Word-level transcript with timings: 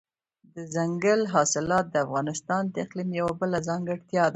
دځنګل 0.53 1.21
حاصلات 1.33 1.85
د 1.89 1.95
افغانستان 2.05 2.63
د 2.69 2.75
اقلیم 2.85 3.09
یوه 3.19 3.33
بله 3.41 3.57
ځانګړتیا 3.67 4.21
ده. 4.27 4.29